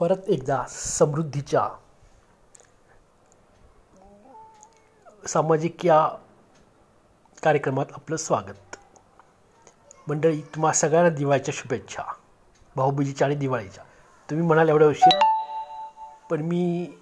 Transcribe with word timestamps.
परत 0.00 0.28
एकदा 0.28 0.64
समृद्धीच्या 0.68 1.68
सामाजिक 5.28 5.86
या 5.86 6.08
कार्यक्रमात 7.42 7.86
आपलं 7.92 8.16
स्वागत. 8.16 8.76
मंडळी 10.08 10.40
तुम्हा 10.40 10.72
सगळ्यांना 10.72 11.10
दिवाळीच्या 11.10 11.54
शुभेच्छा. 11.56 12.02
भाऊबीजीच्या 12.76 13.26
आणि 13.26 13.36
दिवाळीच्या. 13.36 13.84
तुम्ही 14.30 14.46
म्हणाल 14.46 14.68
एवढ्या 14.68 14.88
उशीर 14.88 15.18
पण 16.30 16.40
मी 16.40 16.92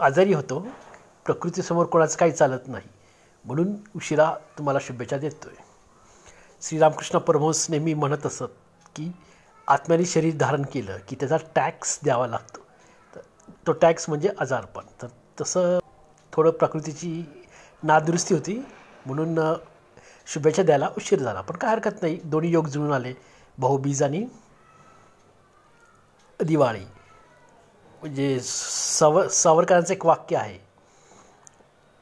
आजारी 0.00 0.34
होतो. 0.34 0.66
प्रकृतीसमोर 1.24 1.86
कोणाचं 1.86 2.18
काही 2.18 2.32
चालत 2.32 2.68
नाही. 2.68 2.88
म्हणून 3.44 3.74
उशिरा 3.96 4.34
तुम्हाला 4.58 4.78
शुभेच्छा 4.82 5.16
देतो 5.16 5.48
आहे 5.48 5.64
श्रीरामकृष्ण 6.62 7.18
परमहंस 7.18 7.70
नेहमी 7.70 7.94
म्हणत 7.94 8.26
असत 8.26 8.52
की 8.96 9.12
आत्म्याने 9.68 10.04
शरीर 10.04 10.36
धारण 10.36 10.62
केलं 10.62 10.98
की 11.08 11.16
त्याचा 11.16 11.36
टॅक्स 11.54 11.98
द्यावा 12.04 12.26
लागतो. 12.26 12.60
तर 13.16 13.20
तो 13.66 13.72
टॅक्स 13.72 14.08
म्हणजे 14.08 14.30
आजारपण. 14.38 14.84
तर 15.02 15.06
तसं 15.40 15.78
थोडं 16.32 16.50
प्रकृतीची 16.50 17.24
नादुरुस्ती 17.82 18.34
होती. 18.34 18.62
म्हणून 19.06 19.38
शुभेच्छा 20.26 20.62
द्यायला 20.62 20.88
उशीर 20.96 21.18
झाला. 21.18 21.40
पण 21.40 21.56
काय 21.56 21.70
हरकत 21.70 22.02
नाही. 22.02 22.20
दोन्ही 22.24 22.50
योग 22.52 22.66
जुळून 22.66 22.92
आले. 22.92 23.14
भाऊबीज 23.58 24.02
आणि 24.02 24.26
दिवाळी. 26.40 26.84
म्हणजे 28.00 28.38
सव 28.40 29.28
सावरकरांचं 29.28 29.92
एक 29.94 30.06
वाक्य 30.06 30.36
आहे. 30.36 30.58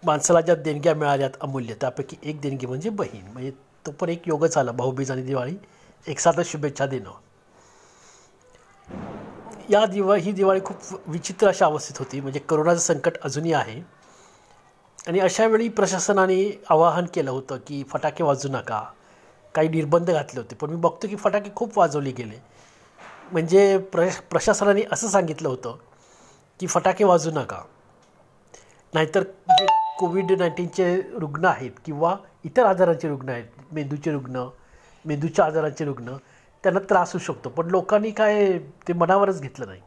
माणसाला 0.03 0.41
ज्या 0.41 0.55
देणग्या 0.55 0.95
मिळाल्यात 0.95 1.31
अमूल्य 1.41 1.75
त्यापैकी 1.75 2.17
एक 2.23 2.41
देणगी 2.41 2.67
म्हणजे 2.67 2.91
बहीण. 2.91 3.27
म्हणजे 3.33 3.51
तो 3.87 3.91
पण 3.91 4.09
एक 4.09 4.29
योगच 4.29 4.57
आला. 4.57 4.73
भाऊबीज 4.73 5.11
आणि 5.11 5.23
दिवाळी. 5.23 5.57
एकसाथच 6.07 6.47
शुभेच्छा 6.47 6.87
देणं. 6.87 7.11
या 9.71 9.87
दिवा 9.87 10.17
ही 10.17 10.33
दिवाळी 10.33 10.61
खूप 10.65 10.77
विचित्र 11.07 11.49
अशा 11.49 11.67
अवस्थेत 11.67 11.99
होती. 11.99 12.21
म्हणजे 12.21 12.39
करोनाचं 12.39 12.81
संकट 12.81 13.19
अजूनही 13.23 13.53
आहे. 13.53 13.81
आणि 15.09 15.21
अशावेळी 15.21 15.69
प्रशासनाने 15.69 16.63
आवाहन 16.71 17.07
केलं 17.15 17.31
होतं 17.31 17.57
की 17.57 17.83
फटाके 17.89 18.25
वाजू 18.25 18.49
नका. 18.49 18.85
काही 19.55 19.69
निर्बंध 19.69 20.11
घातले 20.11 20.41
होते. 20.41 20.55
पण 20.55 20.71
मी 20.71 20.77
बघतो 20.77 21.09
की 21.09 21.17
फटाके 21.17 21.51
खूप 21.57 21.79
वाजवले 21.79 22.11
गेले. 22.11 22.43
म्हणजे 23.33 23.79
प्र 23.79 24.09
प्रशासनाने 24.31 24.83
असं 24.93 25.09
सांगितलं 25.09 25.49
होतं 25.49 25.77
की 26.61 26.67
फटाके 26.67 27.05
वाजू 27.05 27.31
नका. 27.31 27.63
नाहीतर 28.95 29.23
जे 29.49 29.67
कोविड 29.99 30.33
नाईन्टीनचे 30.33 31.01
रुग्ण 31.13 31.45
आहेत 31.45 31.71
किंवा 31.85 32.17
इतर 32.45 32.65
आजारांचे 32.65 33.09
रुग्ण 33.09 33.29
आहेत 33.29 33.45
मेंदूचे 33.73 34.13
रुग्ण 34.13 34.45
मेंदूच्या 35.05 35.45
आजारांचे 35.45 35.85
रुग्ण 35.85 36.17
त्यांना 36.65 36.81
त्रास 36.81 37.13
होऊ 37.13 37.21
शकतो. 37.25 37.49
पण 37.49 37.71
लोकांनी 37.71 38.11
काय 38.11 38.59
ते 38.89 38.93
मनावरच 38.93 39.41
घेतलं 39.41 39.67
नाही. 39.67 39.81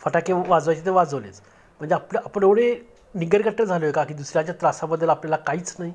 फटाके 0.00 0.32
वाजवायचे 0.32 0.84
ते 0.84 0.90
वाजवलेच. 0.90 1.40
म्हणजे 1.80 1.94
आपलं 1.94 2.20
आपण 2.24 2.42
एवढे 2.42 2.74
निगरगट्ट 3.14 3.62
झालो 3.62 3.84
आहे 3.84 3.92
का 3.92 4.04
की 4.04 4.14
दुसऱ्याच्या 4.14 4.54
त्रासाबद्दल 4.54 5.08
आपल्याला 5.08 5.36
काहीच 5.36 5.74
नाही? 5.78 5.92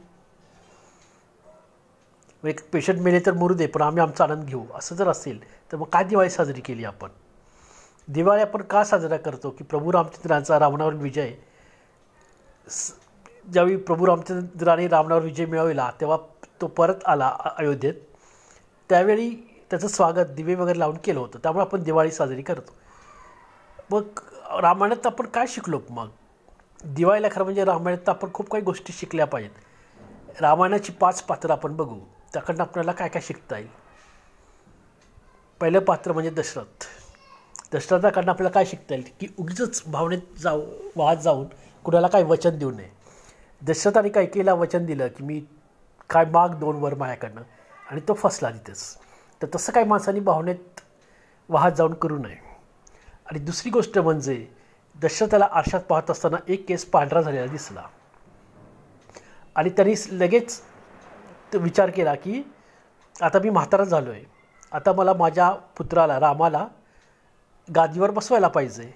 एक 2.43 2.61
पेशंट 2.71 2.99
मेले 3.01 3.19
तर 3.19 3.33
मरू 3.33 3.53
दे 3.53 3.65
पण 3.67 3.81
आम्ही 3.81 4.01
आमचा 4.01 4.23
आनंद 4.23 4.45
घेऊ. 4.45 4.63
असं 4.75 4.95
जर 4.95 5.07
असेल 5.07 5.39
तर 5.71 5.77
मग 5.77 5.85
काय 5.85 6.03
दिवाळी 6.03 6.29
साजरी 6.29 6.61
केली 6.61 6.83
आपण? 6.85 7.09
दिवाळी 8.07 8.41
आपण 8.41 8.61
का 8.61 8.83
साजरा 8.83 9.17
करतो 9.17 9.49
की 9.49 9.63
प्रभू 9.63 9.91
रामचंद्रांचा 9.91 10.59
रावणावर 10.59 10.93
विजय? 10.93 11.31
ज्यावेळी 13.47 13.75
प्रभू 13.77 14.07
रामचंद्राने 14.07 14.87
रावणावर 14.87 15.21
विजय 15.21 15.45
मिळवला 15.45 15.89
तेव्हा 16.01 16.17
तो 16.61 16.67
परत 16.67 17.03
आला 17.05 17.35
अयोध्येत. 17.57 17.93
त्यावेळी 18.89 19.29
त्याचं 19.69 19.87
स्वागत 19.87 20.27
दिवे 20.29 20.55
वगैरे 20.55 20.79
लावून 20.79 20.97
केलं 21.03 21.19
होतं. 21.19 21.39
त्यामुळे 21.39 21.65
आपण 21.65 21.83
दिवाळी 21.83 22.11
साजरी 22.11 22.41
करतो. 22.41 22.73
मग 23.91 24.03
रामायणात 24.61 25.05
आपण 25.05 25.25
काय 25.25 25.47
शिकलो 25.47 25.81
मग? 25.89 26.07
दिवाळीला 26.85 27.27
खरं 27.31 27.43
म्हणजे 27.43 27.65
रामायणात 27.65 28.09
आपण 28.09 28.33
खूप 28.33 28.49
काही 28.49 28.63
गोष्टी 28.63 28.93
शिकल्या 28.93 29.25
पाहिजेत. 29.25 29.51
रामायणाची 30.41 30.91
पाच 30.91 31.23
पात्रं 31.23 31.53
आपण 31.53 31.75
बघू. 31.75 31.99
त्याकडनं 32.33 32.61
आपल्याला 32.61 32.91
काय 32.91 33.09
काय 33.09 33.21
शिकता 33.21 33.57
येईल? 33.57 33.69
पहिलं 35.59 35.79
पात्र 35.79 36.11
म्हणजे 36.11 36.29
दशरथ. 36.29 36.85
दशरथाकडनं 37.73 38.31
आपल्याला 38.31 38.53
काय 38.53 38.65
शिकता 38.65 38.95
येईल? 38.95 39.05
की 39.19 39.27
उगीच 39.37 39.83
भावनेत 39.87 40.39
जाऊ 40.39 40.61
वाहत 40.95 41.17
जाऊन 41.17 41.47
कुणाला 41.83 42.07
काय 42.07 42.23
वचन 42.23 42.57
देऊ 42.57 42.71
नये. 42.71 42.89
दशरथाने 43.61 44.09
काय 44.09 44.25
केला? 44.25 44.53
वचन 44.53 44.85
दिलं 44.85 45.07
की 45.07 45.23
मी 45.23 45.45
काय 46.09 46.25
माग 46.25 46.49
दोन 46.49 46.75
वर 46.75 46.95
माझ्याकडनं. 46.95 47.41
आणि 47.91 48.01
तो 48.07 48.13
फसला 48.13 48.49
तिथेच. 48.49 48.97
तर 49.41 49.47
तसं 49.55 49.73
काही 49.73 49.85
माणसांनी 49.85 50.19
भावनेत 50.19 50.81
वाहत 51.49 51.71
जाऊन 51.71 51.93
करू 51.93 52.17
नये. 52.17 52.37
आणि 53.25 53.39
दुसरी 53.39 53.69
गोष्ट 53.69 53.97
म्हणजे 53.97 54.45
दशरथाला 54.95 55.47
आरशात 55.51 55.81
पाहत 55.81 56.11
असताना 56.11 56.37
एक 56.47 56.67
केस 56.67 56.85
पांढरा 56.85 57.21
झालेला 57.21 57.45
दिसला. 57.45 57.83
आणि 59.55 59.69
त्यांनी 59.69 59.93
लगेच 60.11 60.61
विचार 61.53 61.89
केला 61.89 62.15
की 62.15 62.41
आता 63.21 63.39
मी 63.39 63.49
म्हातारा 63.49 63.83
झालो 63.83 64.11
आहे 64.11 64.23
आता 64.71 64.91
मला 64.93 65.13
माझ्या 65.13 65.49
पुत्राला 65.77 66.19
रामाला 66.19 66.67
गादीवर 67.67 68.11
बसवायला 68.11 68.47
पाहिजे. 68.47 68.91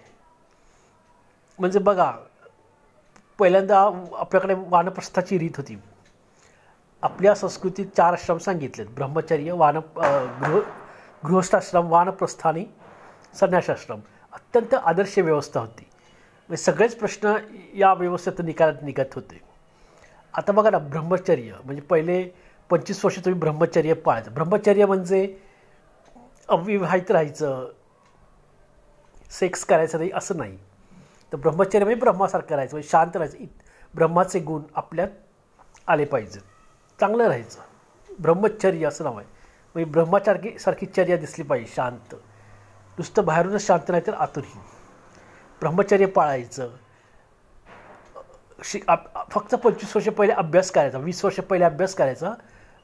म्हणजे 1.59 1.79
बघा 1.79 2.11
पहिल्यांदा 3.39 3.79
आपल्याकडे 4.13 4.53
वानप्रस्थाची 4.67 5.39
रीत 5.39 5.57
होती. 5.57 5.75
आपल्या 7.03 7.33
संस्कृतीत 7.35 7.85
चार 7.97 8.13
आश्रम 8.13 8.37
सांगितलेत. 8.37 8.87
ब्रह्मचर्य 8.95 9.51
वान 9.51 9.77
गृह 9.97 10.59
गृहस्थाश्रम 11.23 11.87
वानप्रस्थानी 11.91 12.65
संन्यासाश्रम. 13.39 13.99
अत्यंत 14.33 14.73
आदर्श 14.73 15.17
व्यवस्था 15.19 15.59
होती. 15.59 15.85
म्हणजे 16.49 16.63
सगळेच 16.63 16.95
प्रश्न 16.99 17.33
या 17.75 17.93
व्यवस्थेत 17.93 18.41
निकालात 18.45 18.83
निघत 18.83 19.13
होते. 19.15 19.41
आता 20.33 20.51
बघा 20.51 20.69
ना 20.69 20.77
ब्रह्मचर्य. 20.77 21.53
म्हणजे 21.63 21.81
पहिले 21.81 22.23
पंचवीस 22.69 23.03
वर्ष 23.05 23.17
तुम्ही 23.25 23.39
ब्रह्मचर्य 23.39 23.93
पाळायचं 23.93 24.33
ब्रह्मचर्य 24.33 24.85
म्हणजे 24.85 25.25
अविवाहित 26.49 27.11
राहायचं 27.11 27.69
सेक्स 29.31 29.65
करायचं 29.65 29.97
नाही 29.97 30.09
असं 30.13 30.37
नाही. 30.37 30.57
तर 31.31 31.37
ब्रह्मचर्य 31.37 31.83
म्हणजे 31.83 31.99
ब्रह्मासारखं 31.99 32.55
राहायचं 32.55 32.75
म्हणजे 32.75 32.89
शांत 32.89 33.15
राहायचं. 33.17 33.45
ब्रह्माचे 33.93 34.39
गुण 34.39 34.61
आपल्यात 34.75 35.09
आले 35.87 36.05
पाहिजेत. 36.05 36.41
चांगलं 37.03 37.23
राहायचं. 37.23 37.59
ब्रह्मचर्य 38.19 38.85
असं 38.85 39.03
नाव 39.03 39.17
आहे. 39.17 39.27
म्हणजे 39.73 39.91
ब्रह्मासारखी 39.91 40.59
सारखी 40.59 40.85
चर्या 40.85 41.17
दिसली 41.17 41.43
पाहिजे 41.43 41.73
शांत. 41.75 42.15
नुसतं 42.97 43.25
बाहेरूनच 43.25 43.67
शांत 43.67 43.89
नाही 43.89 44.01
तर 44.07 44.13
आतूनही. 44.13 44.59
ब्रह्मचर्य 45.61 46.05
पाळायचं. 46.05 46.69
शि 48.63 48.79
फक्त 49.29 49.55
पंचवीस 49.55 49.95
वर्ष 49.95 50.07
पहिले 50.07 50.33
अभ्यास 50.33 50.71
करायचा. 50.71 50.97
वीस 50.97 51.25
वर्ष 51.25 51.39
पहिले 51.39 51.65
अभ्यास 51.65 51.95
करायचा. 51.95 52.31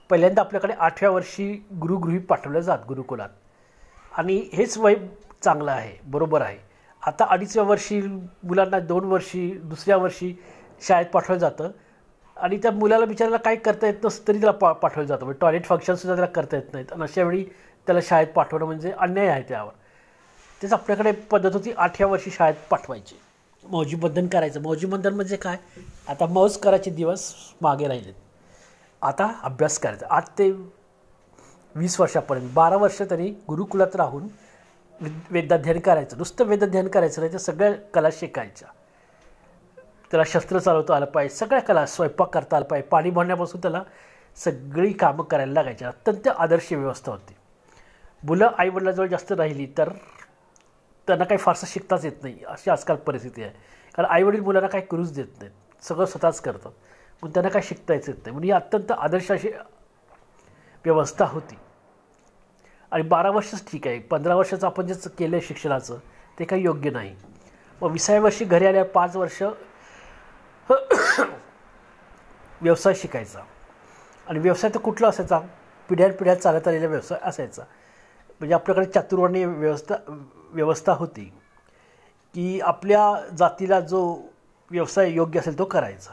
पहिल्यांदा 0.09 0.41
आपल्याकडे 0.41 0.73
आठव्या 0.73 1.09
वर्षी 1.09 1.67
गुरुगृही 1.81 2.19
पाठवलं 2.19 2.59
जात 2.59 2.79
गुरुकुलात. 2.87 3.29
आणि 4.17 4.49
हेच 4.53 4.77
वय 4.77 4.95
चांगलं 5.43 5.71
आहे 5.71 5.99
बरोबर 6.03 6.41
आहे. 6.41 6.57
आता 7.07 7.25
अडीचव्या 7.29 7.69
वर्षी 7.69 8.01
मुलांना 8.43 8.79
दोन 8.79 9.05
वर्षी 9.05 9.51
दुसऱ्या 9.51 9.97
वर्षी 9.97 10.35
शाळेत 10.87 11.07
पाठवलं 11.07 11.39
जातं. 11.39 11.69
आणि 12.39 12.57
त्या 12.57 12.71
मुलाला 12.71 13.05
बिचाराला 13.05 13.37
काही 13.37 13.57
करता 13.57 13.87
येत 13.87 14.03
नसतं 14.03 14.27
तरी 14.27 14.39
त्याला 14.39 14.51
पा 14.51 14.71
पाठवलं 14.71 15.07
जातं. 15.07 15.25
म्हणजे 15.25 15.39
टॉयलेट 15.41 15.65
फंक्शनसुद्धा 15.65 16.15
त्याला 16.15 16.31
करता 16.31 16.57
येत 16.57 16.73
नाहीत. 16.73 16.91
आणि 16.93 17.03
अशावेळी 17.03 17.43
त्याला 17.87 17.99
शाळेत 18.03 18.27
पाठवणं 18.27 18.65
म्हणजे 18.65 18.91
अन्याय 18.91 19.27
आहे 19.27 19.43
त्यावर. 19.49 19.71
तेच 20.61 20.73
आपल्याकडे 20.73 21.11
पद्धत 21.11 21.53
होती 21.53 21.71
आठव्या 21.71 22.07
वर्षी 22.07 22.31
शाळेत 22.31 22.55
पाठवायची. 22.69 23.15
मौजीबंधन 23.63 24.27
करायचं. 24.27 24.61
मौजीबंधन 24.61 25.13
म्हणजे 25.13 25.35
काय? 25.35 25.57
आता 26.07 26.25
मौज 26.25 26.57
करायचे 26.57 26.91
दिवस 26.91 27.33
मागे 27.61 27.87
राहिलेत. 27.87 28.13
आता 29.01 29.31
अभ्यास 29.43 29.79
करायचा. 29.79 30.05
आठ 30.09 30.27
ते 30.37 30.51
वीस 31.75 31.99
वर्षापर्यंत. 31.99 32.49
बारा 32.53 32.77
वर्ष 32.77 33.01
तरी 33.09 33.29
गुरुकुलात 33.47 33.95
राहून 33.95 34.27
वेदाध्ययन 35.31 35.79
करायचं. 35.79 36.17
नुसतं 36.17 36.45
वेदाध्ययन 36.45 36.87
करायचं 36.87 37.21
नाही 37.21 37.33
तर 37.33 37.37
सगळ्या 37.37 37.71
कला 37.93 38.09
शिकायच्या. 38.11 38.67
त्याला 40.11 40.23
शस्त्र 40.27 40.59
चालवता 40.59 40.95
आलं 40.95 41.05
पाहिजे. 41.05 41.35
सगळ्या 41.35 41.61
कला 41.61 41.85
स्वयंपाक 41.85 42.29
करता 42.29 42.57
आलं 42.57 42.65
पाहिजे. 42.65 42.87
पाणी 42.87 43.09
भरण्यापासून 43.09 43.61
त्याला 43.61 43.83
सगळी 44.35 44.93
कामं 44.93 45.23
करायला 45.23 45.53
लागायची. 45.53 45.85
अत्यंत 45.85 46.27
आदर्श 46.27 46.73
व्यवस्था 46.73 47.11
होती. 47.11 47.35
मुलं 48.23 48.49
आईवडिलाजवळ 48.57 49.07
जास्त 49.07 49.31
राहिली 49.31 49.67
तर 49.77 49.89
त्यांना 51.07 51.25
काही 51.25 51.37
फारसं 51.37 51.67
शिकताच 51.67 52.05
येत 52.05 52.23
नाही. 52.23 52.39
अशी 52.47 52.69
आजकाल 52.69 52.95
परिस्थिती 52.95 53.43
आहे. 53.43 53.51
कारण 53.95 54.09
आईवडील 54.09 54.39
मुलांना 54.39 54.67
काही 54.67 54.83
करूच 54.91 55.13
देत 55.13 55.25
नाहीत. 55.39 55.83
सगळं 55.83 56.05
स्वतःच 56.05 56.41
करतात. 56.41 56.71
पण 57.21 57.29
त्यांना 57.29 57.49
काही 57.49 57.63
शिकताच 57.67 58.09
येत 58.09 58.15
नाही. 58.17 58.31
म्हणून 58.31 58.43
ही 58.43 58.51
अत्यंत 58.51 58.91
आदर्श 58.91 59.31
अशी 59.31 59.49
व्यवस्था 60.85 61.25
होती. 61.25 61.55
आणि 62.91 63.03
बारा 63.03 63.29
वर्षच 63.29 63.71
ठीक 63.71 63.87
आहे. 63.87 63.99
पंधरा 63.99 64.35
वर्षाचं 64.35 64.67
आपण 64.67 64.87
जे 64.87 65.09
केलं 65.09 65.35
आहे 65.35 65.45
शिक्षणाचं 65.45 65.97
ते 66.39 66.45
काही 66.45 66.63
योग्य 66.63 66.89
नाही. 66.89 67.15
मग 67.81 67.91
विसाव्या 67.91 68.21
वर्षी 68.21 68.45
घरी 68.45 68.65
आल्या 68.65 68.85
पाच 68.85 69.15
वर्ष 69.15 69.43
व्यवसाय 72.61 72.93
शिकायचा. 72.93 73.39
आणि 74.27 74.39
व्यवसाय 74.39 74.71
तर 74.75 74.79
कुठला 74.79 75.07
असायचा? 75.07 75.39
पिढ्यानपिढ्या 75.89 76.35
चालत 76.35 76.67
आलेला 76.67 76.87
व्यवसाय 76.87 77.19
असायचा. 77.23 77.63
म्हणजे 78.39 78.55
आपल्याकडे 78.55 78.85
चातुर्वर्णीय 78.85 79.45
व्यवस्था 79.45 79.95
व्यवस्था 80.51 80.93
होती 80.93 81.33
की 82.33 82.59
आपल्या 82.59 83.27
जातीला 83.37 83.79
जो 83.79 84.17
व्यवसाय 84.71 85.11
योग्य 85.11 85.39
असेल 85.39 85.59
तो 85.59 85.65
करायचा. 85.65 86.11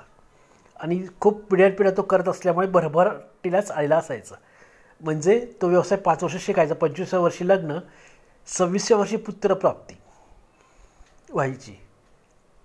आणि 0.81 1.07
खूप 1.21 1.45
पिढ्यानपिढ्या 1.45 1.97
तो 1.97 2.03
करत 2.03 2.29
असल्यामुळे 2.29 2.67
भरभराटीलाच 2.67 3.71
आलेला 3.71 3.97
असायचा. 3.97 4.35
म्हणजे 5.01 5.53
तो 5.63 5.69
व्यवसाय 5.69 5.99
पाच 5.99 6.23
वर्ष 6.23 6.37
शिकायचा. 6.37 6.75
पंचवीसव्या 6.75 7.21
वर्षी 7.21 7.49
लग्न 7.49 7.79
सव्वीसव्या 8.47 8.99
वर्षी 8.99 9.17
पुत्रप्राप्ती 9.17 9.95
व्हायची. 11.31 11.86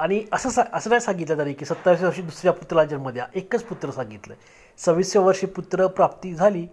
आणि 0.01 0.23
असं 0.33 0.49
सा 0.49 0.63
असं 0.73 0.89
नाही 0.89 1.01
सांगितलं 1.01 1.37
तरी 1.37 1.53
की 1.53 1.65
सत्तावीसव्या 1.65 2.07
वर्षी 2.07 2.21
दुसऱ्या 2.21 2.53
पुत्राला 2.53 2.83
जन्म 2.85 3.09
द्या 3.09 3.25
एकच 3.35 3.63
पुत्र 3.63 3.91
सांगितलं. 3.91 4.33
सव्वीसव्या 4.79 5.25
वर्षी 5.25 5.47
पुत्र 5.47 5.87
प्राप्ती 5.87 6.33
झाली 6.33 6.65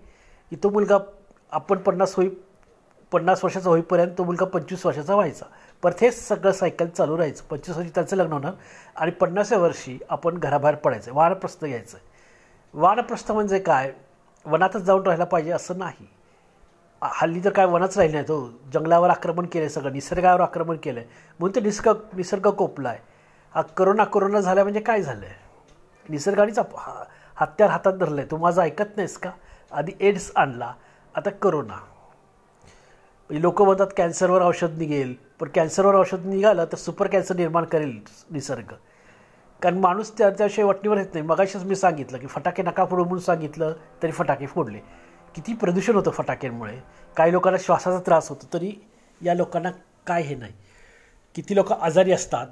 की 0.52 0.56
तो 0.56 0.70
मुलगा 0.70 0.98
आपण 1.52 1.78
पन्नास 1.78 2.14
होई 2.14 2.28
पन्नास 3.12 3.44
वर्षाचा 3.44 3.70
होईपर्यंत 3.70 4.12
तो 4.18 4.24
मुलगा 4.24 4.44
पंचवीस 4.44 4.86
वर्षाचा 4.86 5.14
व्हायचा. 5.14 5.44
परत 5.82 6.00
हेच 6.00 6.26
सगळं 6.28 6.52
सायकल 6.52 6.86
चालू 6.86 7.16
राहायचं. 7.16 7.44
पंचवीस 7.44 7.76
वर्षी 7.76 7.90
त्यांचं 7.94 8.16
लग्न 8.16 8.32
होणार 8.32 8.52
आणि 8.96 9.10
पन्नासव्या 9.10 9.58
वर्षी 9.58 9.98
आपण 10.08 10.38
घराबाहेर 10.38 10.76
पडायचं. 10.76 11.12
वानप्रस्थ 11.14 11.64
घ्यायचं. 11.64 11.98
वानप्रस्थ 12.74 13.32
म्हणजे 13.32 13.58
काय? 13.58 13.92
वनातच 14.46 14.82
जाऊन 14.82 15.02
राहायला 15.02 15.24
पाहिजे 15.24 15.50
असं 15.50 15.78
नाही. 15.78 16.06
हल्ली 17.02 17.44
तर 17.44 17.50
काय 17.50 17.66
वनच 17.66 17.96
राहिलं 17.98 18.14
नाही. 18.14 18.28
तो 18.28 18.40
जंगलावर 18.72 19.10
आक्रमण 19.10 19.46
केलं 19.46 19.64
आहे 19.64 19.70
सगळं. 19.70 19.92
निसर्गावर 19.92 20.40
आक्रमण 20.40 20.76
केलं 20.76 21.00
आहे 21.00 21.08
म्हणून 21.40 21.54
ते 21.54 21.60
निसर्ग 21.60 22.16
निसर्ग 22.16 22.50
कोपला 22.50 22.88
आहे 22.88 23.16
हा 23.58 23.62
करोना 23.62 24.04
करोना 24.04 24.40
झाला 24.40 24.62
म्हणजे 24.62 24.80
काय 24.80 25.02
झालं 25.02 25.26
आहे 25.26 25.34
निसर्गानेच 26.08 26.58
आप 26.58 26.68
हा 26.76 27.04
हत्यार 27.36 27.70
हातात 27.70 27.92
धरलं 27.92 28.20
आहे 28.20 28.30
तू 28.30 28.36
माझं 28.36 28.62
ऐकत 28.62 28.96
नाहीस 28.96 29.18
का? 29.18 29.30
आधी 29.72 29.92
एड्स 30.00 30.32
आणला 30.36 30.72
आता 31.16 31.30
करोना. 31.30 31.74
म्हणजे 33.30 33.42
लोक 33.42 33.62
म्हणतात 33.62 33.86
कॅन्सरवर 33.96 34.42
औषध 34.42 34.78
निघेल. 34.78 35.14
पण 35.40 35.48
कॅन्सरवर 35.48 35.94
औषध 35.94 36.26
निघालं 36.26 36.64
तर 36.64 36.76
सुपर 36.76 37.06
कॅन्सर 37.06 37.36
निर्माण 37.36 37.64
करेल 37.64 38.00
निसर्ग. 38.30 38.72
कारण 39.62 39.78
माणूस 39.78 40.18
त्या 40.18 40.30
त्याशिवाय 40.30 40.68
वटणीवर 40.68 40.98
येत 40.98 41.14
नाही. 41.14 41.26
मगाशीच 41.26 41.62
मी 41.62 41.76
सांगितलं 41.76 42.18
की 42.18 42.26
फटाके 42.26 42.62
नका 42.62 42.84
फोडू 42.84 43.04
म्हणून 43.04 43.20
सांगितलं 43.20 43.72
तरी 44.02 44.12
फटाके 44.12 44.46
फोडले. 44.46 44.78
किती 45.34 45.54
प्रदूषण 45.54 45.94
होतं 45.94 46.10
फटाक्यांमुळे. 46.10 46.80
काही 47.16 47.32
लोकांना 47.32 47.58
श्वासाचा 47.58 47.98
त्रास 47.98 48.28
होतो 48.28 48.46
तरी 48.52 48.72
या 49.22 49.34
लोकांना 49.34 49.70
काय 50.06 50.22
हे 50.22 50.34
नाही. 50.34 50.52
किती 51.34 51.56
लोक 51.56 51.72
आजारी 51.72 52.12
असतात 52.12 52.46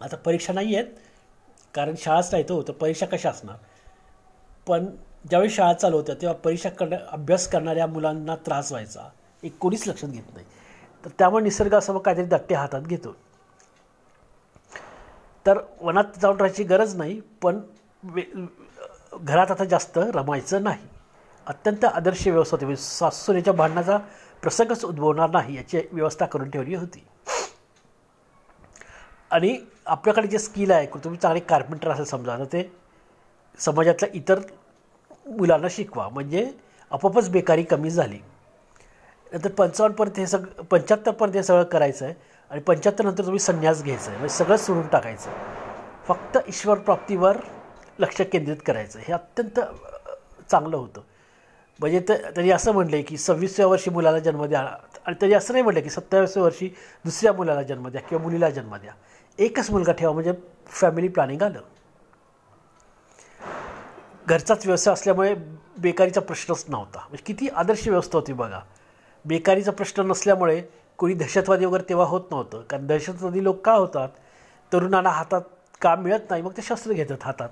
आता 0.00 0.16
परीक्षा 0.16 0.52
नाही 0.52 0.74
आहेत 0.76 0.86
कारण 1.74 1.94
शाळाच 1.98 2.28
नाही 2.32 2.44
तो 2.48 2.62
तर 2.62 2.72
परीक्षा 2.72 3.06
कशा 3.06 3.30
असणार? 3.30 3.56
पण 4.66 4.86
ज्यावेळी 5.30 5.50
शाळा 5.50 5.72
चालू 5.72 5.96
होत्या 5.96 6.14
तेव्हा 6.14 6.34
परीक्षा 6.34 6.68
करण्या 6.68 6.98
अभ्यास 7.08 7.48
करणाऱ्या 7.48 7.86
मुलांना 7.86 8.36
त्रास 8.36 8.72
व्हायचा. 8.72 9.08
एक 9.42 9.58
कोणीच 9.58 9.86
लक्षात 9.88 10.10
घेत 10.10 10.34
नाही. 10.34 10.46
तर 11.04 11.10
त्यामुळे 11.18 11.42
निसर्ग 11.44 11.74
असं 11.74 11.94
मग 11.94 12.00
काहीतरी 12.00 12.24
दट्टे 12.24 12.54
हातात 12.54 12.82
घेतो. 12.82 13.14
तर 15.46 15.58
वनात 15.80 16.18
जाऊन 16.22 16.36
राहायची 16.36 16.64
गरज 16.64 16.94
नाही 16.96 17.20
पण 17.42 17.60
वे 18.04 18.22
घरात 19.20 19.50
आता 19.50 19.64
जास्त 19.64 19.98
रमायचं 19.98 20.62
नाही. 20.62 20.86
अत्यंत 21.46 21.84
आदर्श 21.84 22.26
व्यवस्था 22.26 22.56
होती. 22.56 22.64
म्हणजे 22.64 22.82
सासूच्या 22.82 23.52
भांडणाचा 23.52 23.98
प्रसंगच 24.42 24.84
उद्भवणार 24.84 25.30
नाही 25.30 25.56
याची 25.56 25.80
व्यवस्था 25.92 26.26
करून 26.26 26.50
ठेवली 26.50 26.74
होती. 26.74 27.04
आणि 29.30 29.58
आपल्याकडे 29.86 30.28
जे 30.28 30.38
स्किल 30.38 30.70
आहे 30.70 30.86
तुम्ही 31.04 31.18
चांगले 31.20 31.40
कार्पेंटर 31.40 31.90
असेल 31.90 32.04
समजा 32.04 32.36
ना 32.36 32.44
ते 32.44 32.70
समाजातल्या 33.58 34.08
इतर 34.14 34.38
मुलांना 35.26 35.66
शिकवा. 35.70 36.08
म्हणजे 36.08 36.50
आपोआपच 36.90 37.28
बेकारी 37.30 37.62
कमी 37.62 37.90
झाली. 37.90 38.18
नंतर 39.32 39.50
पंचावन्नपर्यंत 39.50 40.18
हे 40.18 40.26
सगळं 40.26 40.62
पंच्याहत्तरपर्यंत 40.62 41.36
हे 41.36 41.42
सगळं 41.42 41.62
करायचं 41.62 42.04
आहे 42.04 42.14
आणि 42.50 42.60
पंच्याहत्तरनंतर 42.60 43.24
तुम्ही 43.24 43.38
संन्यास 43.38 43.82
घ्यायचा 43.82 44.10
आहे 44.10 44.18
म्हणजे 44.18 44.34
सगळं 44.34 44.56
सोडून 44.56 44.86
टाकायचं. 44.86 45.30
फक्त 46.06 46.38
ईश्वर 46.48 46.78
प्राप्तीवर 46.78 47.36
लक्ष 47.98 48.20
केंद्रित 48.22 48.56
करायचं. 48.66 48.98
हे 48.98 49.12
अत्यंत 49.12 49.60
चांगलं 50.50 50.76
होतं. 50.76 51.00
म्हणजे 51.80 52.00
तर 52.08 52.30
त्यांनी 52.34 52.50
असं 52.50 52.72
म्हणले 52.72 53.02
की 53.02 53.16
सव्वीसव्या 53.16 53.66
वर्षी 53.66 53.90
मुलाला 53.90 54.18
जन्म 54.18 54.44
द्या. 54.44 54.60
आणि 55.06 55.14
त्यांनी 55.20 55.34
असं 55.34 55.54
नाही 55.54 55.62
म्हटलं 55.62 55.80
की 55.80 55.90
सत्तावीसव्या 55.90 56.44
वर्षी 56.44 56.68
दुसऱ्या 57.04 57.32
मुलाला 57.32 57.62
जन्म 57.62 57.88
द्या 57.88 58.00
किंवा 58.00 58.22
मुलीला 58.24 58.50
जन्म 58.50 58.76
द्या. 58.76 58.92
एकच 59.38 59.70
मुलगा 59.70 59.92
ठेवा 59.92 60.12
म्हणजे 60.12 60.32
फॅमिली 60.66 61.08
प्लॅनिंग 61.08 61.42
आलं. 61.42 61.60
घरचाच 64.26 64.66
व्यवसाय 64.66 64.94
असल्यामुळे 64.94 65.34
बेकारीचा 65.78 66.20
प्रश्नच 66.20 66.64
नव्हता. 66.68 66.98
म्हणजे 66.98 67.22
किती 67.26 67.48
आदर्श 67.48 67.88
व्यवस्था 67.88 68.18
होती 68.18 68.32
बघा. 68.32 68.60
बेकारीचा 69.24 69.70
प्रश्न 69.70 70.02
नसल्यामुळे 70.02 70.62
कोणी 70.98 71.14
दहशतवादी 71.14 71.64
वगैरे 71.64 71.88
तेव्हा 71.88 72.06
होत 72.06 72.20
नव्हतं. 72.30 72.62
कारण 72.62 72.86
दहशतवादी 72.86 73.44
लोक 73.44 73.60
का 73.60 73.72
होतात? 73.72 74.08
तरुणांना 74.72 75.10
हातात 75.10 75.40
काम 75.80 76.02
मिळत 76.02 76.20
नाही 76.30 76.42
मग 76.42 76.52
ते 76.56 76.62
शस्त्र 76.62 76.92
घेतात 76.92 77.18
हातात. 77.22 77.48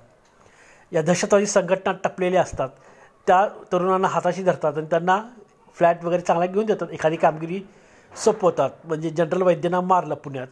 या 0.91 1.01
दहशतवादी 1.01 1.45
संघटना 1.45 1.91
टपलेल्या 2.03 2.41
असतात. 2.41 2.69
त्या 3.27 3.47
तरुणांना 3.71 4.07
हाताशी 4.07 4.43
धरतात 4.43 4.77
आणि 4.77 4.87
त्यांना 4.89 5.23
फ्लॅट 5.75 6.03
वगैरे 6.03 6.21
चांगला 6.21 6.45
घेऊन 6.45 6.65
देतात. 6.65 6.87
एखादी 6.91 7.15
कामगिरी 7.15 7.61
सोपवतात. 8.23 8.69
म्हणजे 8.83 9.09
जनरल 9.09 9.41
वैद्यांना 9.41 9.81
मारलं 9.81 10.15
पुण्यात. 10.15 10.47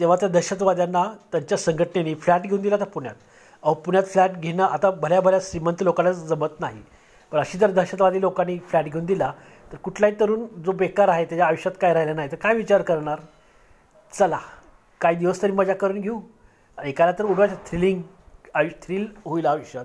तेव्हा 0.00 0.16
त्या 0.16 0.28
दहशतवाद्यांना 0.28 1.04
त्यांच्या 1.32 1.58
संघटनेने 1.58 2.14
फ्लॅट 2.14 2.42
घेऊन 2.42 2.60
दिला 2.62 2.76
तर 2.76 2.84
पुण्यात. 2.84 3.14
अहो 3.62 3.74
पुण्यात 3.74 4.04
फ्लॅट 4.04 4.30
घेणं 4.32 4.62
आता 4.64 4.90
बऱ्या 4.90 5.20
बऱ्या 5.20 5.38
श्रीमंत 5.42 5.82
लोकांना 5.82 6.12
जमत 6.12 6.60
नाही. 6.60 6.82
पण 7.32 7.38
अशी 7.38 7.58
जर 7.58 7.70
दहशतवादी 7.70 8.20
लोकांनी 8.20 8.58
फ्लॅट 8.68 8.84
घेऊन 8.84 9.04
दिला 9.06 9.32
तर 9.72 9.76
कुठलाही 9.76 10.14
तरुण 10.20 10.46
जो 10.64 10.72
बेकार 10.72 11.08
आहे 11.08 11.24
त्याच्या 11.24 11.46
आयुष्यात 11.46 11.74
काय 11.80 11.92
राहिलं 11.94 12.16
नाही 12.16 12.30
तर 12.30 12.36
काय 12.36 12.54
विचार 12.54 12.82
करणार? 12.82 13.20
चला 14.12 14.38
काही 15.00 15.16
दिवस 15.16 15.42
तरी 15.42 15.52
मजा 15.52 15.74
करून 15.74 16.00
घेऊ. 16.00 16.20
एकाला 16.78 17.12
तर 17.12 17.24
उडवायचं 17.24 17.54
थ्रिलिंग 17.66 18.02
आयु 18.54 18.70
थ्रिल 18.82 19.06
होईल 19.24 19.46
आयुष्यात. 19.46 19.84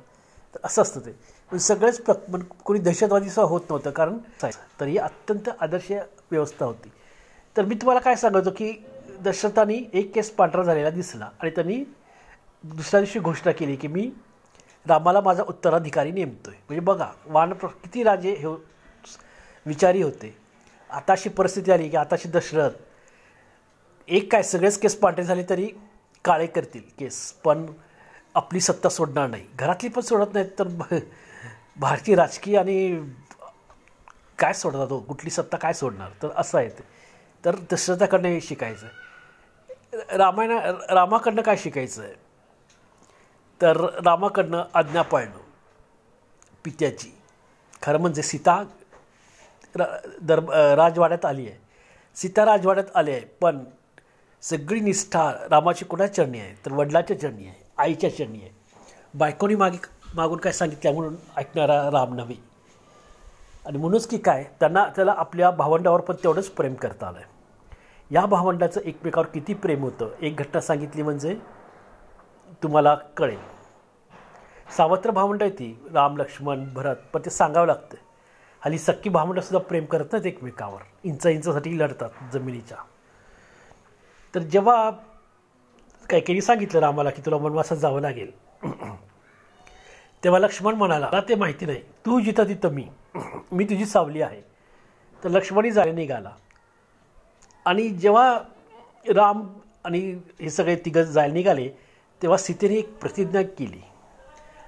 तर 0.53 0.59
असं 0.63 0.81
असतं 0.81 0.99
ते. 0.99 1.15
पण 1.51 1.57
सगळेच 1.57 2.01
प्र 2.01 2.37
कोणी 2.65 2.79
दहशतवादीसह 2.79 3.41
होत 3.41 3.61
नव्हतं 3.69 3.91
कारण 3.91 4.17
तर 4.79 4.85
ही 4.85 4.97
अत्यंत 4.97 5.49
आदर्श 5.59 5.91
व्यवस्था 6.31 6.65
होती. 6.65 6.91
तर 7.55 7.65
मी 7.65 7.75
तुम्हाला 7.75 7.99
काय 7.99 8.15
सांगायचो 8.15 8.51
की 8.51 8.71
दशरथांनी 9.25 9.81
एक 9.93 10.13
केस 10.15 10.29
पांढरा 10.31 10.63
झालेला 10.63 10.89
दिसला 10.89 11.29
आणि 11.39 11.49
त्यांनी 11.49 11.83
दुसऱ्या 12.63 12.99
दिवशी 12.99 13.19
घोषणा 13.19 13.51
केली 13.51 13.75
की 13.75 13.87
मी 13.87 14.09
रामाला 14.85 15.21
माझा 15.21 15.43
उत्तराधिकारी 15.47 16.11
नेमतो 16.11 16.49
आहे 16.49 16.59
म्हणजे 16.59 16.79
बघा 16.85 17.07
वान 17.25 17.53
किती 17.53 18.03
राजे 18.03 18.33
हे 18.33 18.47
विचारी 19.65 20.01
होते. 20.01 20.35
आता 20.89 21.13
अशी 21.13 21.29
परिस्थिती 21.29 21.71
आली 21.71 21.89
की 21.89 21.97
आताशी 21.97 22.29
दशरथ 22.29 22.71
एक 24.07 24.31
काय 24.31 24.43
सगळेच 24.43 24.77
केस 24.79 24.95
पांढरे 24.99 25.23
झाले 25.23 25.43
तरी 25.49 25.67
काळे 26.25 26.47
करतील 26.47 26.81
केस 26.99 27.19
पण 27.43 27.65
आपली 28.35 28.59
सत्ता 28.61 28.89
सोडणार 28.89 29.27
नाही. 29.29 29.43
घरातली 29.55 29.89
पण 29.89 30.01
सोडत 30.01 30.33
नाहीत 30.33 30.49
तर 30.59 30.67
भारतीय 31.79 32.15
राजकीय 32.15 32.57
आणि 32.57 32.77
काय 34.39 34.53
सोडतात 34.53 34.91
हो? 34.91 34.99
कुठली 34.99 35.29
सत्ता 35.29 35.57
काय 35.57 35.73
सोडणार? 35.73 36.09
तर 36.21 36.29
असं 36.35 36.57
आहे 36.57 36.69
ते. 36.69 36.83
तर 37.43 37.55
दशरथाकडनं 37.71 38.27
हे 38.27 38.41
शिकायचं 38.41 38.85
आहे 38.85 39.03
रामायणा 40.17 40.59
रामाकडनं 40.93 41.41
काय 41.41 41.57
शिकायचं 41.57 42.03
आहे 42.03 42.13
तर 43.61 43.77
रामाकडनं 44.05 44.63
आज्ञा 44.73 45.01
पाळणं 45.01 45.37
पित्याची. 46.65 47.11
खरं 47.83 47.99
म्हणजे 47.99 48.21
सीता 48.21 48.61
र 49.75 49.83
दर 50.21 50.39
राजवाड्यात 50.77 51.25
आली 51.25 51.47
आहे. 51.47 51.57
सीता 52.15 52.45
राजवाड्यात 52.45 52.95
आली 52.95 53.11
आहे 53.11 53.25
पण 53.41 53.63
सगळी 54.43 54.79
निष्ठा 54.79 55.31
रामाची 55.51 55.85
कोणाच्या 55.85 56.25
चरणी 56.25 56.39
आहे? 56.39 56.55
तर 56.65 56.71
वडिलाच्या 56.71 57.19
चरणी 57.19 57.47
आहे 57.47 57.63
आईच्या 57.77 58.15
चरणी 58.17 58.41
आहे. 58.41 58.51
बायकोनी 59.13 59.55
मागे 59.55 59.77
मागून 60.15 60.39
काय 60.39 60.53
सांगितलं 60.53 60.93
म्हणून 60.93 61.15
ऐकणारा 61.37 61.81
राम 61.91 62.13
नव्हे. 62.15 62.35
आणि 63.65 63.77
म्हणूनच 63.77 64.07
की 64.07 64.17
काय 64.17 64.43
त्यांना 64.59 64.85
त्याला 64.95 65.13
आपल्या 65.17 65.49
भावंडावर 65.51 66.01
पण 66.01 66.15
तेवढंच 66.23 66.49
प्रेम 66.49 66.73
करता 66.73 67.07
आलं 67.07 67.17
आहे 67.17 67.33
या 68.11 68.25
भावंडाचं 68.25 68.81
एकमेकावर 68.81 69.27
किती 69.27 69.53
प्रेम 69.53 69.81
होतं? 69.81 70.09
एक 70.21 70.35
घटना 70.35 70.61
सांगितली 70.61 71.01
म्हणजे? 71.01 71.37
तुम्हाला 72.63 72.95
कळेल. 72.95 73.39
सावत्र 74.77 75.11
भावंड 75.11 75.43
आहे 75.43 75.51
ती. 75.51 75.83
राम 75.93 76.17
लक्ष्मण 76.17 76.73
भरत 76.73 76.95
पण 77.13 77.21
ते 77.25 77.29
सांगावं 77.29 77.67
लागतं 77.67 77.97
हल्ली 78.61 78.77
सक्की 78.77 79.09
भावंडसुद्धा 79.09 79.59
प्रेम 79.59 79.85
करत 79.85 80.05
नाहीत 80.11 80.25
एकमेकावर. 80.25 80.81
इंच 81.03 81.25
इंचसाठी 81.25 81.79
लढतात 81.79 82.09
जमिनीच्या. 82.33 82.77
तर 84.35 84.39
जेव्हा 84.39 84.91
काही 86.09 86.21
काही 86.21 86.41
सांगितलं 86.41 86.79
रामाला 86.79 87.09
की 87.09 87.21
तुला 87.25 87.35
वनवासात 87.35 87.77
जावं 87.77 88.01
लागेल. 88.01 88.31
तेव्हा 90.23 90.39
लक्ष्मण 90.39 90.75
म्हणाला 90.75 91.05
मला 91.05 91.21
ते 91.29 91.35
माहिती 91.35 91.65
नाही. 91.65 91.81
तू 92.05 92.19
जिथं 92.19 92.43
तिथं 92.43 92.69
मी. 92.69 92.87
मी 93.51 93.63
तुझी 93.63 93.85
सावली 93.85 94.21
आहे. 94.21 94.41
तर 95.23 95.29
लक्ष्मणही 95.29 95.71
जायला 95.71 95.91
निघाला. 95.91 96.29
आणि 97.65 97.89
जेव्हा 97.89 98.39
राम 99.15 99.47
आणि 99.83 99.99
हे 100.39 100.49
सगळे 100.49 100.75
तिघं 100.75 101.01
जायला 101.01 101.33
निघाले 101.33 101.69
तेव्हा 102.21 102.37
सीतेने 102.37 102.75
एक 102.75 102.97
प्रतिज्ञा 102.99 103.41
केली. 103.41 103.81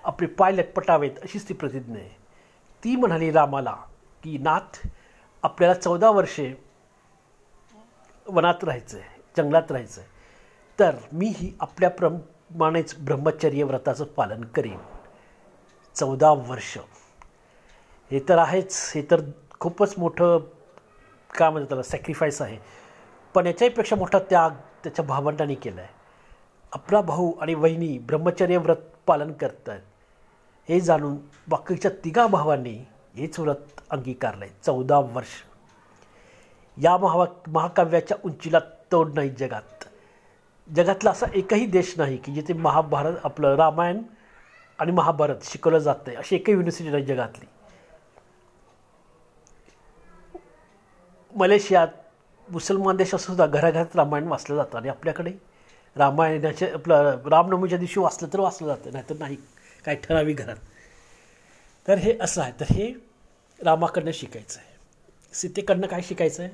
आपले 0.03 0.27
पाय 0.27 0.51
लटपटावेत 0.51 1.11
अशीच 1.23 1.49
ती 1.49 1.53
प्रतिज्ञा 1.53 1.99
आहे. 1.99 2.09
ती 2.83 2.95
म्हणाली 2.95 3.31
रामाला 3.31 3.75
की 4.23 4.37
नाथ 4.37 4.87
आपल्याला 5.43 5.73
चौदा 5.73 6.09
वर्षे 6.09 6.53
वनात 8.27 8.63
राहायचं 8.63 8.97
आहे 8.97 9.21
जंगलात 9.37 9.71
राहायचं 9.71 10.01
आहे 10.01 10.09
तर 10.79 10.95
मी 11.11 11.27
ही 11.27 11.53
आपल्या 11.59 11.89
प्रमाणेच 11.89 12.95
ब्रह्मचर्य 12.97 13.63
व्रताचं 13.63 14.05
पालन 14.05 14.41
करीन. 14.41 14.77
चौदा 15.95 16.31
वर्ष. 16.31 16.77
हे 18.11 18.19
तर 18.29 18.37
आहेच. 18.37 18.91
हे 18.95 19.01
तर 19.11 19.21
खूपच 19.59 19.97
मोठं 19.97 20.39
काय 21.37 21.49
म्हणतात 21.49 21.69
त्याला 21.69 21.83
सॅक्रिफाईस 21.83 22.41
आहे. 22.41 22.57
पण 23.37 23.45
याच्याहीपेक्षा 23.45 23.95
मोठा 23.95 24.19
त्याग 24.19 24.49
त्याच्या 24.83 25.03
भावंडांनी 25.05 25.55
केला 25.55 25.81
आहे 25.81 25.89
आपला 26.73 27.01
भाऊ 27.01 27.31
आणि 27.41 27.53
वहिनी 27.53 27.97
ब्रह्मचर्य 27.97 28.57
व्रत 28.57 28.75
पालन 29.07 29.31
करत 29.31 29.69
आहेत 29.69 29.81
हे 30.69 30.79
जाणून 30.79 31.17
बाकीच्या 31.47 31.91
तिघा 32.05 32.25
भावांनी 32.27 32.73
हेच 33.15 33.39
व्रत 33.39 33.81
अंगीकारलं 33.89 34.45
आहे 34.45 34.53
चौदा 34.65 34.99
वर्ष. 34.99 35.27
या 36.77 36.97
महा 36.97 37.25
महाकाव्याच्या 37.47 38.17
उंचीला 38.25 38.59
तोड 38.91 39.13
नाही 39.13 39.29
जगात. 39.29 39.85
जगातला 40.75 41.11
असा 41.11 41.25
एकही 41.33 41.65
देश 41.65 41.93
नाही 41.97 42.17
की 42.17 42.33
जिथे 42.33 42.53
महाभारत 42.53 43.17
आपलं 43.23 43.55
रामायण 43.55 44.01
आणि 44.79 44.91
महाभारत 44.91 45.43
शिकवलं 45.43 45.77
जात 45.77 45.95
नाही 46.05 46.17
अशी 46.17 46.35
एकही 46.35 46.53
युनिव्हर्सिटी 46.53 46.89
नाही 46.89 47.05
जगातली. 47.05 47.45
मलेशियात 51.35 51.87
मुसलमान 52.49 52.95
देशातसुद्धा 52.95 53.45
घराघरात 53.45 53.95
रामायण 53.95 54.23
वाचलं 54.23 54.55
जातं. 54.55 54.77
आणि 54.77 54.89
आपल्याकडे 54.89 55.31
रामायणाच्या 55.95 56.67
आपलं 56.73 57.21
रामनवमीच्या 57.25 57.77
दिवशी 57.77 57.99
वाचलं 57.99 58.33
तर 58.33 58.39
वाचलं 58.39 58.67
जातं 58.67 58.91
नाहीतर 58.93 59.15
नाही. 59.19 59.37
काय 59.85 59.95
ठराविक 59.95 60.37
घरात. 60.37 60.55
तर 61.87 61.95
हे 61.95 62.17
असं 62.21 62.41
आहे. 62.41 62.51
तर 62.59 62.65
हे 62.69 62.93
रामाकडनं 63.63 64.11
शिकायचं 64.13 64.59
आहे. 64.59 64.75
सीतेकडनं 65.33 65.87
काय 65.87 66.01
शिकायचं 66.01 66.43
आहे? 66.43 66.51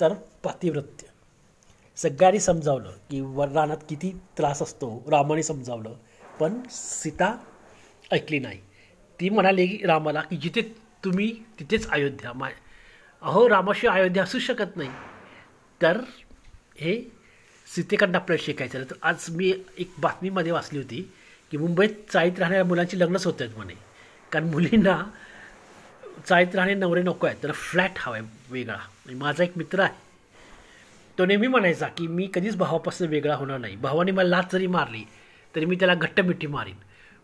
तर 0.00 0.14
पातिवृत्य. 0.14 1.06
सगळ्यांनी 1.96 2.40
समजावलं 2.40 2.90
की 3.10 3.20
वरदानात 3.20 3.76
किती 3.88 4.20
त्रास 4.38 4.62
असतो 4.62 5.02
रामाने 5.10 5.42
समजावलं. 5.42 5.94
पण 6.40 6.60
सीता 6.70 7.36
ऐकली 8.12 8.38
नाही. 8.38 8.58
ती 9.20 9.28
म्हणाली 9.28 9.78
रामाला 9.86 10.20
की 10.20 10.36
जिथे 10.36 10.62
तुम्ही 11.04 11.42
तिथेच 11.60 11.90
अयोध्या. 11.90 12.32
माय 12.32 12.52
अहो 13.22 13.48
रामाशिवाय 13.48 14.00
अयोध्या 14.00 14.22
असू 14.22 14.38
शकत 14.38 14.76
नाही. 14.76 14.90
तर 15.82 16.00
हे 16.76 17.12
सीतेकडनं 17.66 18.18
आपल्याला 18.18 18.44
शिकायचं 18.46 18.84
तर 18.90 18.94
आज 19.02 19.24
मी 19.30 19.54
एक 19.78 19.90
बातमीमध्ये 19.98 20.52
वाचली 20.52 20.78
होती 20.78 21.12
की 21.50 21.56
मुंबईत 21.56 21.88
चाळीत 22.12 22.38
राहणाऱ्या 22.38 22.64
मुलांची 22.64 22.98
लग्नच 22.98 23.24
होत 23.26 23.40
आहेत 23.40 23.56
म्हणे. 23.56 23.74
कारण 24.32 24.44
मुलींना 24.44 25.02
चाळीत 26.28 26.54
राहणे 26.54 26.74
नवरे 26.74 27.02
नको 27.02 27.26
आहेत 27.26 27.42
तर 27.42 27.52
फ्लॅट 27.52 27.90
हवा 27.98 28.16
आहे 28.16 28.26
वेगळा. 28.50 28.78
माझा 29.10 29.44
एक 29.44 29.52
मित्र 29.56 29.80
आहे. 29.80 29.94
तो 31.18 31.24
नेहमी 31.26 31.46
म्हणायचा 31.46 31.86
की 31.88 32.06
मी 32.06 32.28
कधीच 32.34 32.56
भावापासून 32.56 33.08
वेगळा 33.08 33.34
होणार 33.34 33.58
नाही. 33.58 33.76
भावाने 33.76 34.10
मला 34.10 34.28
लाच 34.28 34.52
जरी 34.52 34.66
मारली 34.66 35.04
तरी 35.56 35.64
मी 35.64 35.76
त्याला 35.76 35.94
घट्ट 35.94 36.20
मिठी 36.20 36.46
मारीन. 36.46 36.76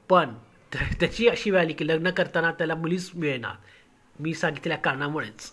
पण 0.08 0.34
त्याची 0.72 1.28
अशी 1.28 1.50
वेळ 1.50 1.60
आली 1.60 1.72
की 1.72 1.86
लग्न 1.88 2.10
करताना 2.10 2.52
त्याला 2.52 2.74
मुलीच 2.74 3.10
मिळेना. 3.14 3.52
मी 4.20 4.34
सांगितलेल्या 4.34 4.78
कारणामुळेच. 4.78 5.52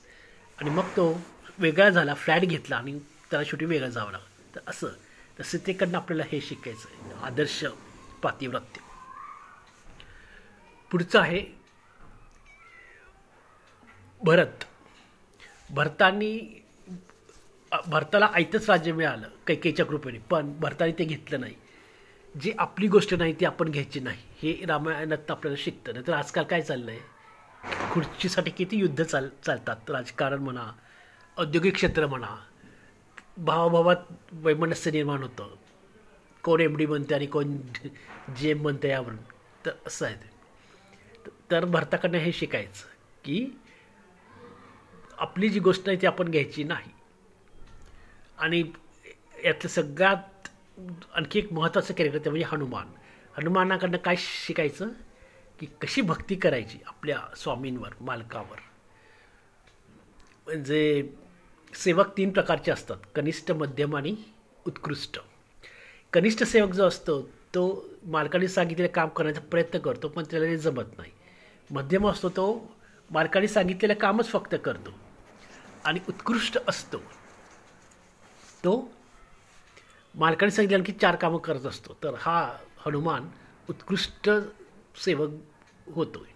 आणि 0.62 0.70
मग 0.70 0.84
तो 0.84 1.22
वेगळा 1.60 1.90
झाला 1.90 2.14
फ्लॅट 2.14 2.42
घेतला 2.42 2.76
आणि 2.76 3.00
त्याला 3.32 3.44
शेवटी 3.46 3.66
वेगळं 3.66 3.90
जावं 3.90 4.12
लागलं. 4.12 4.56
तर 4.56 4.60
असं 4.68 4.88
तर 5.40 5.44
सीतेकडनं 5.44 5.98
आपल्याला 5.98 6.24
हे 6.32 6.42
शिकायचं 6.42 6.90
आहे. 6.90 7.14
आदर्श 7.24 7.64
पातिव्रत्य. 8.24 8.82
पुढचं 10.92 11.20
आहे 11.20 11.44
भरत. 14.22 14.66
भरतानी 15.70 16.62
भरताला 17.88 18.26
आयतच 18.34 18.70
राज्य 18.70 18.92
मिळालं 18.92 19.30
कैकेच्या 19.48 19.86
कृपेने. 19.86 20.20
पण 20.20 20.54
भरताने 20.60 20.92
ते 20.92 21.06
घेतलं 21.06 21.40
नाही. 21.40 21.56
जी 22.36 22.52
आपली 22.60 22.88
गोष्ट 22.88 23.14
नाही 23.14 23.34
ती 23.40 23.46
आपण 23.46 23.70
घ्यायची 23.72 24.00
नाही. 24.00 24.18
हे 24.42 24.66
रामायणात 24.66 25.32
आपल्याला 25.32 25.62
शिकतं. 25.64 25.94
नाही 25.94 26.08
तर 26.08 26.14
आजकाल 26.14 26.44
काय 26.44 26.62
चाललं 26.62 26.92
आहे 26.92 27.14
खुर्चीसाठी 27.92 28.52
किती 28.52 28.78
युद्ध 28.78 29.04
चाल 29.04 29.30
चालतात? 29.46 29.90
राजकारण 29.90 30.40
म्हणा 30.40 30.72
औद्योगिक 31.38 31.74
क्षेत्र 31.74 32.08
म्हणा 32.08 32.36
भावाभावात 33.38 33.96
वैमनस्य 34.32 34.92
निर्माण 34.92 35.22
होतं. 35.22 35.56
कोण 36.44 36.62
एम 36.62 36.76
डी 36.78 36.86
म्हणते 36.86 37.16
आणि 37.16 37.26
कोण 37.26 37.58
जे 38.38 38.50
एम 38.50 38.62
म्हणते 38.62 38.90
यावरून. 38.90 39.18
तर 39.66 39.72
असं 39.88 40.06
आहे 40.06 40.16
ते. 40.16 40.30
तर 41.52 41.66
भरताकडनं 41.66 42.18
हे 42.18 42.32
शिकायचं 42.32 42.88
की 43.24 43.60
आपली 45.18 45.50
जी 45.50 45.60
गोष्ट 45.60 45.88
आहे 45.88 45.98
ती 46.02 46.08
आपण 46.08 46.30
घ्यायची 46.30 46.64
नाही. 46.64 46.92
आणि 48.38 48.64
यातलं 49.44 49.68
सगळ्यात 49.68 50.48
आणखी 51.14 51.40
एक 51.40 51.54
महत्त्वाचं 51.54 51.94
कॅरेक्टर 51.94 52.20
ते 52.26 52.30
म्हणजे 52.30 52.46
हनुमान. 52.46 52.88
हनुमानाकडनं 53.38 53.98
काय 53.98 54.16
शिकायचं? 54.18 54.90
की 55.60 55.66
कशी 55.66 56.02
भक्ती 56.02 56.36
करायची 56.36 56.80
आपल्या 56.88 57.20
स्वामींवर 57.38 57.90
मालकावर. 58.02 58.58
म्हणजे 60.46 61.14
सेवक 61.76 62.12
तीन 62.18 62.32
प्रकारचे 62.32 62.72
असतात. 62.72 62.98
कनिष्ठ 63.16 63.52
मध्यम 63.52 63.96
आणि 63.96 64.16
उत्कृष्ट. 64.68 65.20
कनिष्ठ 66.14 66.44
सेवक 66.44 66.72
जो 66.74 66.88
असतो 66.88 67.22
तो 67.56 67.64
मालकाने 68.06 68.48
सांगितलेलं 68.48 68.92
काम 68.94 69.10
करण्याचा 69.10 69.42
प्रयत्न 69.52 69.80
करतो 69.80 70.08
पण 70.08 70.24
त्याला 70.32 70.46
ते 70.46 70.58
जमत 70.58 70.98
नाही. 70.98 71.12
मध्यम 71.70 72.08
असतो 72.08 72.30
तो 72.30 72.48
मालकाने 73.10 73.48
सांगितलेलं 73.48 73.94
कामच 74.02 74.30
फक्त 74.30 74.56
करतो. 74.66 74.94
आणि 75.86 76.00
उत्कृष्ट 76.10 76.58
असतो 76.68 76.98
तो 78.64 78.78
मालकाने 80.16 80.52
सांगितलं 80.52 80.84
की 80.84 80.92
चार 80.92 81.16
कामं 81.16 81.38
करत 81.38 81.66
असतो. 81.66 81.98
तर 82.04 82.16
हा 82.20 82.42
हनुमान 82.86 83.28
उत्कृष्ट 83.70 84.30
सेवक 85.04 85.30
होतो 85.94 86.20
आहे 86.20 86.34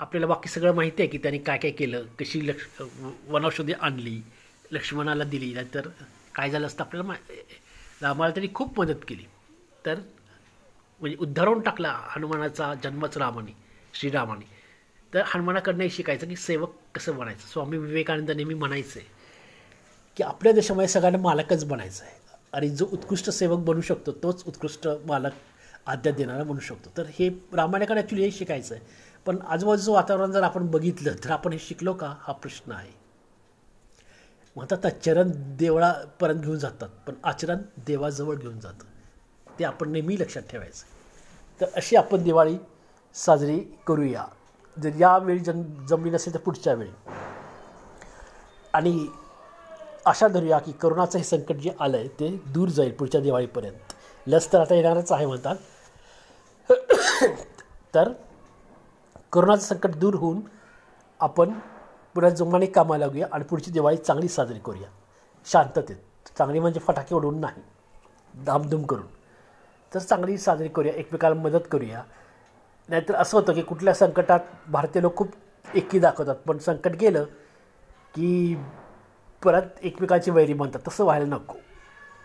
आपल्याला 0.00 0.26
बाकी 0.26 0.48
सगळं 0.48 0.74
माहिती 0.74 1.02
आहे 1.02 1.10
की 1.10 1.18
त्याने 1.18 1.38
काय 1.38 1.58
काय 1.58 1.70
केलं 1.70 2.04
कशी 2.18 2.46
लक्ष 2.48 2.80
वनौषधी 3.28 3.72
आणली 3.72 4.20
लक्ष्मणाला 4.74 5.24
दिली. 5.24 5.52
नाहीतर 5.54 5.88
काय 6.34 6.50
झालं 6.50 6.66
असतं 6.66 6.84
आपल्याला 6.84 7.08
मा 7.08 7.14
रामाला 8.02 8.32
त्यांनी 8.34 8.52
खूप 8.54 8.80
मदत 8.80 9.04
केली. 9.08 9.24
तर 9.86 9.98
म्हणजे 11.00 11.16
उद्धारून 11.20 11.60
टाकला 11.60 11.96
हनुमानाचा 12.08 12.72
जन्मच 12.84 13.16
रामाने 13.18 13.56
श्रीरामाने. 13.94 14.44
तर 15.12 15.22
हनुमानाकडनं 15.26 15.88
शिकायचं 15.90 16.28
की 16.28 16.36
सेवक 16.36 16.74
कसं 16.94 17.16
बनायचं? 17.16 17.46
स्वामी 17.48 17.78
विवेकानंद 17.78 18.30
नेहमी 18.30 18.54
म्हणायचं 18.54 18.98
आहे 19.00 19.12
की 20.16 20.22
आपल्या 20.22 20.52
देशामध्ये 20.52 20.88
सगळ्यांना 20.88 21.18
मालकच 21.18 21.64
बनायचं 21.64 22.04
आहे 22.04 22.22
आणि 22.52 22.68
जो 22.70 22.86
उत्कृष्ट 22.92 23.30
सेवक 23.30 23.58
बनू 23.58 23.80
शकतो 23.80 24.12
तोच 24.22 24.42
उत्कृष्ट 24.46 24.88
मालक 25.06 25.32
आद्या 25.86 26.12
देणारा 26.12 26.42
बनू 26.42 26.60
शकतो. 26.60 26.90
तर 26.96 27.06
हे 27.08 27.28
रामायणाकडे 27.52 28.00
ॲक्च्युली 28.00 28.24
हे 28.24 28.30
शिकायचं 28.30 28.74
आहे 28.74 28.84
पण 29.26 29.38
आजूबाजूचं 29.46 29.92
वातावरण 29.92 30.32
जर 30.32 30.42
आपण 30.42 30.66
बघितलं 30.66 31.14
तर 31.24 31.30
आपण 31.30 31.52
हे 31.52 31.58
शिकलो 31.58 31.92
का? 31.92 32.14
हा 32.20 32.32
प्रश्न 32.32 32.72
आहे. 32.72 32.92
म्हणतात 34.56 34.86
चरण 34.86 35.30
देवळापर्यंत 35.36 36.40
घेऊन 36.40 36.58
जातात 36.58 36.88
पण 37.06 37.14
आचरण 37.24 37.58
देवाजवळ 37.86 38.34
घेऊन 38.34 38.60
जातं. 38.60 38.84
ते 39.58 39.64
आपण 39.64 39.92
नेहमी 39.92 40.20
लक्षात 40.20 40.42
ठेवायचं. 40.42 40.84
तर 41.60 41.66
अशी 41.76 41.96
आपण 41.96 42.22
दिवाळी 42.22 42.58
साजरी 43.14 43.60
करूया. 43.86 44.24
जर 44.82 44.90
यावेळी 44.98 45.38
जन 45.38 45.86
जमली 45.86 46.10
नसेल 46.10 46.34
तर 46.34 46.38
पुढच्या 46.38 46.74
वेळी. 46.74 46.90
आणि 48.72 49.06
आशा 50.06 50.28
धरूया 50.28 50.58
की 50.58 50.72
करोनाचं 50.72 51.18
हे 51.18 51.24
संकट 51.24 51.54
जे 51.54 51.70
आलं 51.80 51.96
आहे 51.96 52.08
ते 52.08 52.42
दूर 52.46 52.68
जाईल 52.68 52.92
पुढच्या 52.92 53.20
दिवाळीपर्यंत. 53.20 53.92
लस 54.26 54.52
तर 54.52 54.60
आता 54.60 54.74
येणारच 54.74 55.12
आहे 55.12 55.26
म्हणतात. 55.26 55.56
तर 57.94 58.12
करोनाचं 59.32 59.62
संकट 59.62 59.90
दूर 59.90 60.14
होऊन 60.14 60.40
आपण 61.20 61.52
पुन्हा 62.14 62.30
जोमाने 62.30 62.66
कामा 62.66 62.98
लागूया 62.98 63.26
आणि 63.32 63.44
पुढची 63.44 63.70
दिवाळी 63.70 63.96
चांगली 63.96 64.28
साजरी 64.28 64.58
करूया. 64.58 64.88
शांततेत. 65.46 65.96
चांगली 66.38 66.60
म्हणजे 66.60 66.80
फटाके 66.80 67.14
उडवून 67.14 67.40
नाही. 67.40 67.62
धामधूम 68.44 68.82
करून. 68.82 69.06
तर 69.94 69.98
चांगली 69.98 70.38
साजरी 70.38 70.68
करूया 70.68 70.94
एकमेकाला 70.94 71.34
मदत 71.34 71.68
करूया. 71.70 72.02
नाहीतर 72.88 73.14
असं 73.14 73.38
होतं 73.38 73.52
की 73.52 73.62
कुठल्या 73.62 73.94
संकटात 73.94 74.40
भारतीय 74.68 75.02
लोक 75.02 75.16
खूप 75.16 75.28
एकी 75.74 75.98
दाखवतात. 75.98 76.34
पण 76.34 76.58
संकट 76.58 76.90
गेलं 76.90 77.24
की 78.14 78.56
परत 79.44 79.62
एकमेकांची 79.82 80.30
वैरी 80.30 80.54
म्हणतात 80.54 80.80
तसं 80.88 81.04
व्हायला 81.04 81.26
नको. 81.26 81.54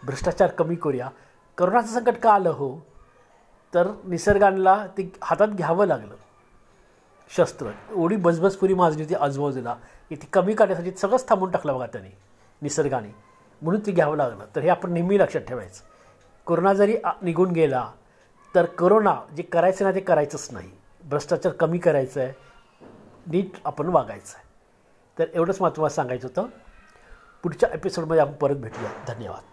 भ्रष्टाचार 0.04 0.50
कमी 0.50 0.76
करूया. 0.76 1.10
करोनाचं 1.58 1.88
संकट 1.88 2.18
का 2.18 2.34
आलं 2.34 2.50
हो? 2.50 2.78
तर 3.74 3.92
निसर्गाला 4.04 4.88
ते 4.88 5.14
हातात 5.22 5.48
घ्यावं 5.48 5.86
लागलं. 5.86 6.16
शस्त्र. 7.36 7.72
एवढी 7.90 8.16
बजबजपुरी 8.16 8.74
माजली 8.74 9.04
होती 9.04 9.16
आजूबाजूला 9.16 9.74
की 10.10 10.16
ती 10.16 10.28
कमी 10.34 10.54
करण्यासाठी 10.54 10.92
सगळंच 10.92 11.28
थांबून 11.30 11.52
टाकलं 11.52 11.76
बघा 11.76 11.86
त्याने 11.86 12.18
निसर्गाने. 12.62 13.14
म्हणून 13.62 13.82
ती 13.86 13.92
घ्यावं 13.92 14.18
लागलं. 14.18 14.46
तर 14.56 14.62
हे 14.62 14.70
आपण 14.70 14.94
नेहमी 14.94 15.20
लक्षात 15.20 15.42
ठेवायचं. 15.42 15.84
कोरोना 16.46 16.74
जरी 16.74 16.96
निघून 17.22 17.52
गेला 17.52 17.90
तर 18.56 18.66
करोना 18.66 19.16
जे 19.38 19.44
करायचं 19.44 19.86
ना 19.86 19.92
ते 19.92 20.00
करायचंच 20.00 20.48
नाही. 20.52 20.70
भ्रष्टाचार 21.04 21.52
कमी 21.54 21.78
करायचं 21.78 22.22
आहे 22.22 22.34
नीट 23.28 23.58
आपण 23.66 23.88
वागायचं 23.88 24.38
आहे 24.38 24.48
तर 25.20 25.26
एवढंच 25.34 25.62
महत्त्वाचं 25.62 25.76
तुम्हाला 25.76 25.96
सांगायचं 25.96 26.28
होतं. 26.28 26.48
पुढच्या 27.44 27.70
एपिसोडमध्ये 27.74 28.22
आपण 28.22 28.34
परत 28.34 28.56
भेटूया. 28.56 28.92
धन्यवाद. 29.08 29.44